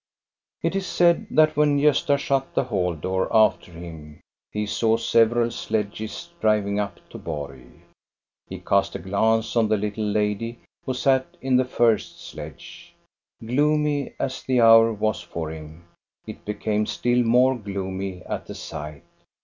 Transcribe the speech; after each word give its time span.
It 0.63 0.75
is 0.75 0.87
said 0.87 1.27
that 1.29 1.55
when 1.55 1.77
Gosta 1.77 2.17
shut 2.17 2.55
the 2.55 2.63
hall 2.63 2.95
door 2.95 3.27
after 3.31 3.71
him 3.71 4.19
he 4.51 4.65
saw 4.65 4.97
several 4.97 5.51
sledges 5.51 6.29
driving 6.41 6.79
up 6.79 6.99
to 7.11 7.19
Borg. 7.19 7.67
He 8.47 8.57
cast 8.61 8.95
a 8.95 8.97
glance 8.97 9.55
on 9.55 9.67
the 9.67 9.77
little 9.77 10.03
lady 10.05 10.57
who 10.87 10.95
sat 10.95 11.37
in 11.39 11.55
the 11.55 11.65
first 11.65 12.19
sledge. 12.19 12.95
Gloomy 13.45 14.15
as 14.19 14.41
the 14.41 14.59
hour 14.61 14.91
was 14.91 15.21
for 15.21 15.51
him, 15.51 15.85
it 16.25 16.45
became 16.45 16.87
still 16.87 17.21
more 17.23 17.55
gloomy 17.55 18.23
at 18.23 18.47
the 18.47 18.55
sight. 18.55 19.03